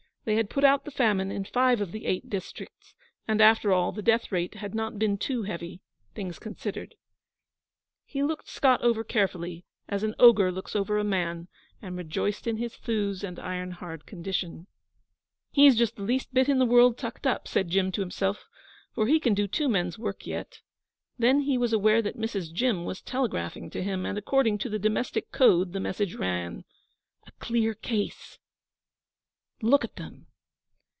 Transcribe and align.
They 0.23 0.35
had 0.35 0.51
put 0.51 0.63
out 0.63 0.85
the 0.85 0.91
famine 0.91 1.31
in 1.31 1.45
five 1.45 1.81
of 1.81 1.91
the 1.91 2.05
Eight 2.05 2.29
Districts, 2.29 2.93
and, 3.27 3.41
after 3.41 3.73
all, 3.73 3.91
the 3.91 4.03
death 4.03 4.31
rate 4.31 4.53
had 4.53 4.75
not 4.75 4.99
been 4.99 5.17
too 5.17 5.41
heavy 5.43 5.81
things 6.13 6.37
considered. 6.37 6.93
He 8.05 8.21
looked 8.21 8.47
Scott 8.47 8.83
over 8.83 9.03
carefully, 9.03 9.65
as 9.89 10.03
an 10.03 10.13
ogre 10.19 10.51
looks 10.51 10.75
over 10.75 10.99
a 10.99 11.03
man, 11.03 11.47
and 11.81 11.97
rejoiced 11.97 12.45
in 12.45 12.57
his 12.57 12.75
thews 12.75 13.23
and 13.23 13.39
iron 13.39 13.71
hard 13.71 14.05
condition. 14.05 14.67
'He's 15.53 15.75
just 15.75 15.95
the 15.95 16.03
least 16.03 16.31
bit 16.35 16.47
in 16.47 16.59
the 16.59 16.67
world 16.67 16.99
tucked 16.99 17.25
up,' 17.25 17.47
said 17.47 17.67
Jim 17.71 17.91
to 17.93 18.01
himself, 18.01 18.47
'but 18.95 19.05
he 19.05 19.19
can 19.19 19.33
do 19.33 19.47
two 19.47 19.67
men's 19.67 19.97
work 19.97 20.27
yet.' 20.27 20.59
Then 21.17 21.39
he 21.41 21.57
was 21.57 21.73
aware 21.73 22.03
that 22.03 22.15
Mrs. 22.15 22.53
Jim 22.53 22.85
was 22.85 23.01
telegraphing 23.01 23.71
to 23.71 23.81
him, 23.81 24.05
and 24.05 24.19
according 24.19 24.59
to 24.59 24.69
the 24.69 24.77
domestic 24.77 25.31
code 25.31 25.73
the 25.73 25.79
message 25.79 26.13
ran: 26.13 26.63
'A 27.25 27.31
clear 27.39 27.73
case. 27.73 28.37
Look 29.63 29.83
at 29.83 29.95
them!' 29.97 30.25